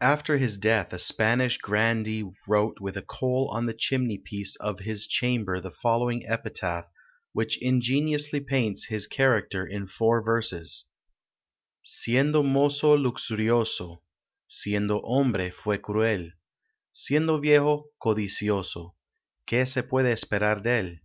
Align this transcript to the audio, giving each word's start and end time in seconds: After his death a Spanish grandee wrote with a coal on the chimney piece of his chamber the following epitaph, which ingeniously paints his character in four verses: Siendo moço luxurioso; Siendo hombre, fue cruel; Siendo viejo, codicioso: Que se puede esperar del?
After 0.00 0.38
his 0.38 0.56
death 0.56 0.92
a 0.92 1.00
Spanish 1.00 1.58
grandee 1.58 2.30
wrote 2.46 2.78
with 2.80 2.96
a 2.96 3.02
coal 3.02 3.48
on 3.52 3.66
the 3.66 3.74
chimney 3.74 4.16
piece 4.16 4.54
of 4.54 4.78
his 4.78 5.04
chamber 5.04 5.58
the 5.58 5.72
following 5.72 6.24
epitaph, 6.28 6.86
which 7.32 7.60
ingeniously 7.60 8.38
paints 8.38 8.84
his 8.84 9.08
character 9.08 9.66
in 9.66 9.88
four 9.88 10.22
verses: 10.22 10.84
Siendo 11.84 12.44
moço 12.44 12.96
luxurioso; 12.96 14.02
Siendo 14.48 15.02
hombre, 15.04 15.50
fue 15.50 15.78
cruel; 15.78 16.28
Siendo 16.94 17.40
viejo, 17.42 17.86
codicioso: 18.00 18.94
Que 19.44 19.66
se 19.66 19.82
puede 19.82 20.12
esperar 20.12 20.62
del? 20.62 20.98